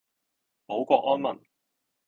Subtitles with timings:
[0.65, 1.45] 保國安民